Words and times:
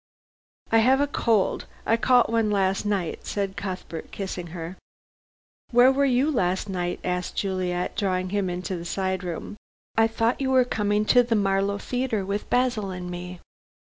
"I 0.71 0.79
have 0.79 0.99
a 0.99 1.05
cold. 1.05 1.67
I 1.85 1.95
caught 1.95 2.31
one 2.31 2.49
last 2.49 2.87
night," 2.87 3.27
said 3.27 3.55
Cuthbert, 3.55 4.09
kissing 4.09 4.47
her. 4.47 4.75
"Where 5.69 5.91
were 5.91 6.05
you 6.05 6.31
last 6.31 6.67
night?" 6.67 6.99
asked 7.03 7.35
Juliet, 7.35 7.95
drawing 7.95 8.31
him 8.31 8.49
into 8.49 8.79
a 8.79 8.83
side 8.85 9.23
room. 9.23 9.57
"I 9.95 10.07
thought 10.07 10.41
you 10.41 10.49
were 10.49 10.65
coming 10.65 11.05
to 11.05 11.21
the 11.21 11.35
Marlow 11.35 11.77
Theatre 11.77 12.25
with 12.25 12.49
Basil 12.49 12.89
and 12.89 13.11
me." 13.11 13.41